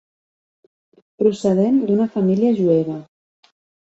[1.23, 2.97] Procedent d'una família jueva.